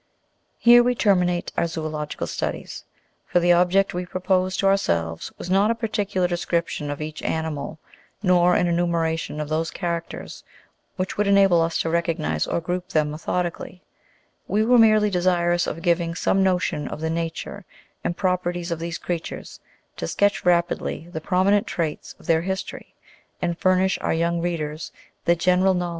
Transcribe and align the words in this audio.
Here 0.57 0.81
we 0.81 0.95
terminate 0.95 1.51
our 1.55 1.67
zoological 1.67 2.25
studies: 2.25 2.85
for 3.27 3.39
the 3.39 3.51
object 3.53 3.93
we 3.93 4.03
proposed 4.03 4.59
to 4.59 4.65
ourselves 4.65 5.31
was 5.37 5.47
not 5.47 5.69
a 5.69 5.75
particular 5.75 6.27
description 6.27 6.89
of 6.89 7.03
each 7.03 7.21
animal, 7.21 7.77
nor 8.23 8.55
an 8.55 8.65
enumeration 8.65 9.39
of 9.39 9.47
those 9.47 9.69
characters 9.69 10.43
which 10.95 11.17
would 11.17 11.27
enable 11.27 11.61
us 11.61 11.77
to 11.81 11.89
recognise 11.91 12.47
or 12.47 12.59
group 12.59 12.89
them 12.89 13.11
methodically; 13.11 13.83
we 14.47 14.65
were 14.65 14.79
merely 14.79 15.11
desirous 15.11 15.67
of 15.67 15.83
giving 15.83 16.15
some 16.15 16.41
notion 16.41 16.87
of 16.87 16.99
the 16.99 17.11
nature 17.11 17.63
and 18.03 18.17
proper 18.17 18.51
ties 18.51 18.71
of 18.71 18.79
th63se 18.79 19.01
creatures, 19.01 19.59
to 19.97 20.07
sketch 20.07 20.43
rapidly 20.43 21.09
the 21.11 21.21
prominent 21.21 21.67
traits 21.67 22.15
of 22.17 22.25
their 22.25 22.41
history, 22.41 22.95
and 23.39 23.59
furnish 23.59 23.99
our 24.01 24.13
young 24.15 24.41
readers 24.41 24.91
the 25.25 25.35
general 25.35 25.75
know 25.75 25.89